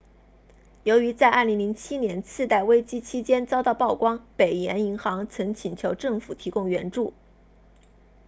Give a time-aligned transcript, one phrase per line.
[0.83, 7.13] 由于在2007年次贷危机期间遭到曝光北岩银行 northern rock 曾请求政府提供援助